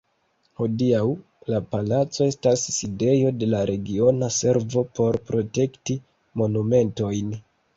Hodiaŭ 0.59 1.01
la 1.53 1.59
palaco 1.75 2.25
estas 2.29 2.63
sidejo 2.77 3.33
de 3.43 3.51
la 3.51 3.61
Regiona 3.73 4.31
Servo 4.39 4.85
por 5.01 5.21
Protekti 5.29 5.99
Monumentojn. 6.43 7.31